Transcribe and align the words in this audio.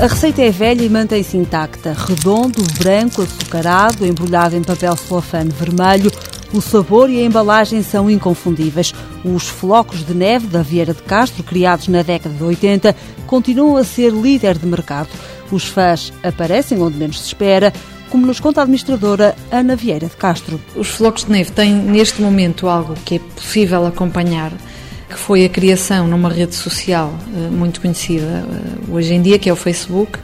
A 0.00 0.06
receita 0.06 0.40
é 0.40 0.50
velha 0.50 0.82
e 0.82 0.88
mantém-se 0.88 1.36
intacta. 1.36 1.92
Redondo, 1.92 2.62
branco, 2.78 3.20
açucarado, 3.20 4.06
embrulhado 4.06 4.56
em 4.56 4.62
papel 4.62 4.96
celofane 4.96 5.50
vermelho. 5.50 6.10
O 6.54 6.62
sabor 6.62 7.10
e 7.10 7.20
a 7.20 7.22
embalagem 7.22 7.82
são 7.82 8.08
inconfundíveis. 8.08 8.94
Os 9.22 9.46
flocos 9.46 10.02
de 10.06 10.14
neve 10.14 10.46
da 10.46 10.62
Vieira 10.62 10.94
de 10.94 11.02
Castro, 11.02 11.42
criados 11.42 11.86
na 11.88 12.00
década 12.00 12.34
de 12.34 12.42
80, 12.42 12.96
continuam 13.26 13.76
a 13.76 13.84
ser 13.84 14.10
líder 14.10 14.56
de 14.56 14.64
mercado. 14.64 15.10
Os 15.52 15.64
fãs 15.64 16.10
aparecem 16.22 16.80
onde 16.80 16.96
menos 16.96 17.20
se 17.20 17.26
espera, 17.26 17.70
como 18.08 18.26
nos 18.26 18.40
conta 18.40 18.60
a 18.60 18.62
administradora 18.62 19.36
Ana 19.52 19.76
Vieira 19.76 20.06
de 20.06 20.16
Castro. 20.16 20.58
Os 20.74 20.88
flocos 20.88 21.26
de 21.26 21.30
neve 21.30 21.50
têm 21.50 21.74
neste 21.74 22.22
momento 22.22 22.70
algo 22.70 22.94
que 23.04 23.16
é 23.16 23.18
possível 23.18 23.84
acompanhar 23.84 24.50
que 25.10 25.18
foi 25.18 25.44
a 25.44 25.48
criação 25.48 26.06
numa 26.06 26.30
rede 26.30 26.54
social 26.54 27.12
uh, 27.32 27.52
muito 27.52 27.80
conhecida 27.80 28.46
uh, 28.46 28.94
hoje 28.94 29.12
em 29.12 29.20
dia, 29.20 29.38
que 29.38 29.50
é 29.50 29.52
o 29.52 29.56
Facebook. 29.56 30.18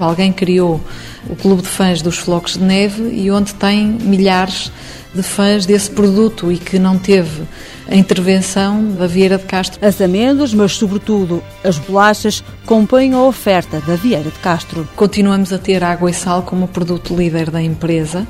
Alguém 0.00 0.32
criou 0.32 0.80
o 1.28 1.36
clube 1.36 1.62
de 1.62 1.68
fãs 1.68 2.00
dos 2.02 2.18
flocos 2.18 2.54
de 2.54 2.64
neve 2.64 3.02
e 3.12 3.30
onde 3.30 3.54
tem 3.54 3.86
milhares 3.86 4.72
de 5.14 5.22
fãs 5.22 5.66
desse 5.66 5.90
produto 5.90 6.50
e 6.52 6.56
que 6.56 6.78
não 6.78 6.96
teve 6.96 7.42
a 7.88 7.96
intervenção 7.96 8.92
da 8.92 9.08
Vieira 9.08 9.36
de 9.36 9.44
Castro. 9.44 9.84
As 9.84 10.00
amêndoas, 10.00 10.54
mas 10.54 10.72
sobretudo 10.76 11.42
as 11.64 11.76
bolachas, 11.76 12.44
compõem 12.64 13.12
a 13.14 13.22
oferta 13.22 13.80
da 13.80 13.96
Vieira 13.96 14.30
de 14.30 14.38
Castro. 14.38 14.88
Continuamos 14.94 15.52
a 15.52 15.58
ter 15.58 15.82
água 15.82 16.08
e 16.08 16.14
sal 16.14 16.42
como 16.42 16.68
produto 16.68 17.16
líder 17.16 17.50
da 17.50 17.60
empresa, 17.60 18.24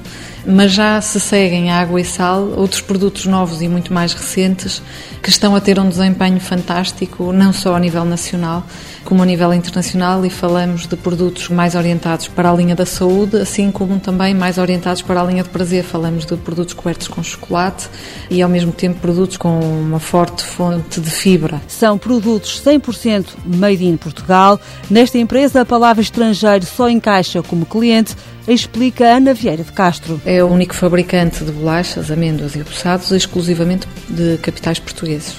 mas 0.46 0.72
já 0.72 0.98
se 1.02 1.20
seguem 1.20 1.70
a 1.70 1.78
água 1.78 2.00
e 2.00 2.04
sal 2.04 2.54
outros 2.56 2.80
produtos 2.80 3.26
novos 3.26 3.60
e 3.60 3.68
muito 3.68 3.92
mais 3.92 4.14
recentes 4.14 4.82
que 5.22 5.28
estão 5.28 5.54
a 5.54 5.60
ter 5.60 5.78
um 5.78 5.90
desempenho 5.90 6.40
fantástico, 6.40 7.30
não 7.30 7.52
só 7.52 7.76
a 7.76 7.78
nível 7.78 8.06
nacional, 8.06 8.64
como 9.04 9.22
a 9.22 9.26
nível 9.26 9.52
internacional, 9.52 10.24
e 10.24 10.30
falamos 10.30 10.86
de 10.86 10.96
produtos 10.96 11.50
mais 11.50 11.59
orientados 11.74 12.26
para 12.28 12.50
a 12.50 12.54
linha 12.54 12.74
da 12.74 12.86
saúde, 12.86 13.36
assim 13.36 13.70
como 13.70 14.00
também 14.00 14.34
mais 14.34 14.58
orientados 14.58 15.02
para 15.02 15.20
a 15.20 15.24
linha 15.24 15.42
de 15.42 15.48
prazer. 15.48 15.84
Falamos 15.84 16.24
de 16.24 16.36
produtos 16.36 16.74
cobertos 16.74 17.08
com 17.08 17.22
chocolate 17.22 17.88
e, 18.30 18.40
ao 18.40 18.48
mesmo 18.48 18.72
tempo, 18.72 18.98
produtos 19.00 19.36
com 19.36 19.60
uma 19.60 20.00
forte 20.00 20.42
fonte 20.42 21.00
de 21.00 21.10
fibra. 21.10 21.60
São 21.68 21.98
produtos 21.98 22.62
100% 22.64 23.26
made 23.44 23.84
in 23.84 23.96
Portugal. 23.96 24.60
Nesta 24.88 25.18
empresa, 25.18 25.60
a 25.60 25.64
palavra 25.64 26.02
estrangeiro 26.02 26.64
só 26.64 26.88
encaixa 26.88 27.42
como 27.42 27.66
cliente, 27.66 28.16
explica 28.48 29.04
Ana 29.04 29.34
Vieira 29.34 29.62
de 29.62 29.72
Castro. 29.72 30.20
É 30.24 30.42
o 30.42 30.46
único 30.46 30.74
fabricante 30.74 31.44
de 31.44 31.52
bolachas, 31.52 32.10
amêndoas 32.10 32.56
e 32.56 32.60
adoçados 32.60 33.12
exclusivamente 33.12 33.86
de 34.08 34.38
capitais 34.38 34.78
portugueses. 34.78 35.36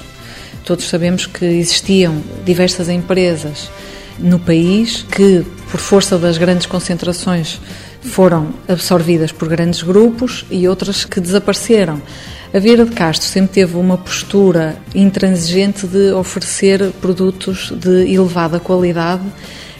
Todos 0.63 0.87
sabemos 0.87 1.25
que 1.25 1.43
existiam 1.43 2.21
diversas 2.45 2.87
empresas 2.87 3.69
no 4.21 4.39
país 4.39 5.05
que, 5.11 5.45
por 5.69 5.79
força 5.79 6.17
das 6.17 6.37
grandes 6.37 6.65
concentrações, 6.65 7.59
foram 8.01 8.53
absorvidas 8.67 9.31
por 9.31 9.47
grandes 9.47 9.81
grupos 9.81 10.45
e 10.49 10.67
outras 10.67 11.05
que 11.05 11.19
desapareceram. 11.19 12.01
A 12.53 12.59
Vieira 12.59 12.85
de 12.85 12.91
Castro 12.91 13.27
sempre 13.27 13.53
teve 13.53 13.77
uma 13.77 13.97
postura 13.97 14.77
intransigente 14.93 15.87
de 15.87 16.11
oferecer 16.11 16.91
produtos 17.01 17.71
de 17.71 18.13
elevada 18.13 18.59
qualidade 18.59 19.23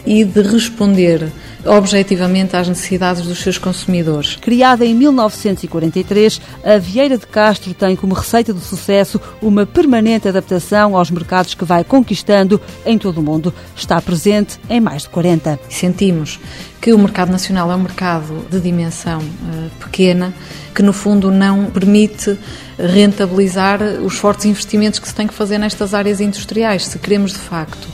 e 0.06 0.24
de 0.24 0.42
responder 0.42 1.32
objetivamente 1.66 2.56
às 2.56 2.68
necessidades 2.68 3.24
dos 3.24 3.40
seus 3.40 3.58
consumidores. 3.58 4.36
Criada 4.36 4.86
em 4.86 4.94
1943, 4.94 6.42
a 6.64 6.78
Vieira 6.78 7.18
de 7.18 7.28
Castro 7.28 7.74
tem 7.74 7.96
como 7.96 8.14
receita 8.14 8.54
de 8.54 8.62
sucesso 8.62 9.20
uma 9.42 9.66
permanente 9.66 10.28
adaptação 10.28 10.96
aos 10.96 11.12
mercados 11.12 11.54
que 11.54 11.66
vai 11.66 11.84
conquistando 11.84 12.60
em 12.86 12.98
todo 12.98 13.20
o 13.20 13.24
mundo. 13.24 13.54
Está 13.76 14.02
presente 14.02 14.60
em 14.70 14.80
mais 14.80 15.04
de 15.04 15.10
40. 15.10 15.60
Sentimos 15.70 16.40
que 16.80 16.94
o 16.94 16.98
mercado 16.98 17.32
nacional 17.32 17.72
é 17.72 17.76
um 17.76 17.82
mercado 17.84 18.46
de 18.50 18.60
dimensão 18.60 19.20
uh, 19.20 19.70
pequena, 19.80 20.34
que 20.74 20.82
no 20.82 20.92
fundo 20.92 21.30
não 21.30 21.66
permite 21.66 22.38
rentabilizar 22.78 23.82
os 24.04 24.16
fortes 24.16 24.46
investimentos 24.46 24.98
que 24.98 25.08
se 25.08 25.14
tem 25.14 25.28
que 25.28 25.34
fazer 25.34 25.60
nestas 25.60 25.94
áreas 25.94 26.20
industriais. 26.20 26.88
Se 26.88 26.98
queremos 26.98 27.34
de 27.34 27.38
facto 27.38 27.88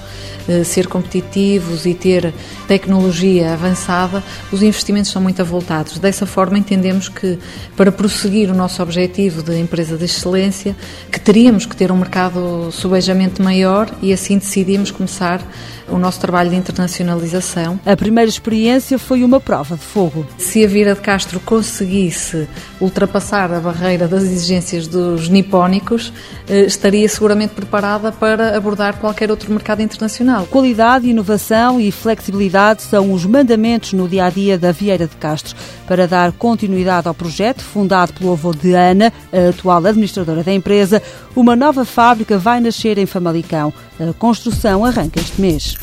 ser 0.63 0.87
competitivos 0.87 1.85
e 1.85 1.93
ter 1.93 2.33
tecnologia 2.67 3.53
avançada, 3.53 4.23
os 4.51 4.61
investimentos 4.61 5.11
são 5.11 5.21
muito 5.21 5.41
avultados. 5.41 5.99
Dessa 5.99 6.25
forma, 6.25 6.57
entendemos 6.57 7.09
que 7.09 7.37
para 7.75 7.91
prosseguir 7.91 8.49
o 8.49 8.55
nosso 8.55 8.81
objetivo 8.81 9.43
de 9.43 9.59
empresa 9.59 9.97
de 9.97 10.05
excelência, 10.05 10.75
que 11.11 11.19
teríamos 11.19 11.65
que 11.65 11.75
ter 11.75 11.91
um 11.91 11.97
mercado 11.97 12.69
subejamente 12.71 13.41
maior 13.41 13.89
e 14.01 14.13
assim 14.13 14.37
decidimos 14.37 14.91
começar 14.91 15.41
o 15.89 15.97
nosso 15.97 16.19
trabalho 16.19 16.49
de 16.49 16.55
internacionalização. 16.55 17.79
A 17.85 17.95
primeira 17.95 18.29
experiência 18.29 18.99
foi 18.99 19.23
uma 19.23 19.39
prova 19.39 19.75
de 19.75 19.83
fogo. 19.83 20.25
Se 20.37 20.63
a 20.63 20.67
Vira 20.67 20.93
de 20.93 21.01
Castro 21.01 21.39
conseguisse 21.39 22.47
ultrapassar 22.79 23.51
a 23.53 23.59
barreira 23.59 24.07
das 24.07 24.23
exigências 24.23 24.87
dos 24.87 25.29
nipónicos, 25.29 26.11
eh, 26.47 26.61
estaria 26.61 27.07
seguramente 27.07 27.53
preparada 27.53 28.11
para 28.11 28.55
abordar 28.55 28.97
qualquer 28.97 29.31
outro 29.31 29.51
mercado 29.51 29.81
internacional. 29.81 30.36
Qualidade, 30.45 31.09
inovação 31.09 31.79
e 31.79 31.91
flexibilidade 31.91 32.83
são 32.83 33.11
os 33.11 33.25
mandamentos 33.25 33.93
no 33.93 34.07
dia 34.07 34.25
a 34.25 34.29
dia 34.29 34.57
da 34.57 34.71
Vieira 34.71 35.07
de 35.07 35.15
Castro. 35.15 35.55
Para 35.87 36.07
dar 36.07 36.31
continuidade 36.31 37.07
ao 37.07 37.13
projeto, 37.13 37.63
fundado 37.63 38.13
pelo 38.13 38.33
avô 38.33 38.53
de 38.53 38.73
Ana, 38.73 39.11
a 39.31 39.49
atual 39.49 39.85
administradora 39.85 40.43
da 40.43 40.53
empresa, 40.53 41.01
uma 41.35 41.55
nova 41.55 41.85
fábrica 41.85 42.37
vai 42.37 42.59
nascer 42.59 42.97
em 42.97 43.05
Famalicão. 43.05 43.73
A 43.99 44.13
construção 44.13 44.85
arranca 44.85 45.19
este 45.19 45.39
mês. 45.41 45.77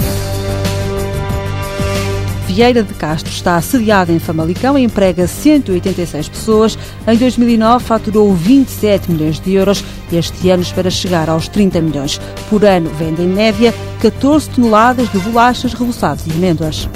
Vieira 2.47 2.85
de 2.85 2.95
Castro 2.95 3.33
está 3.33 3.57
assediada 3.57 4.13
em 4.13 4.21
Famalicão 4.21 4.79
e 4.79 4.85
emprega 4.85 5.27
186 5.27 6.29
pessoas. 6.29 6.79
Em 7.05 7.17
2009 7.17 7.85
faturou 7.85 8.33
27 8.33 9.11
milhões 9.11 9.41
de 9.41 9.55
euros 9.55 9.85
este 10.13 10.51
ano 10.51 10.63
espera 10.63 10.91
chegar 10.91 11.29
aos 11.29 11.49
30 11.49 11.81
milhões. 11.81 12.21
Por 12.49 12.65
ano 12.65 12.91
vende 12.91 13.23
em 13.23 13.29
média 13.29 13.75
14 14.01 14.51
toneladas 14.51 15.11
de 15.11 15.19
bolachas, 15.19 15.75
reboçados 15.75 16.27
e 16.27 16.33
amêndoas. 16.33 16.89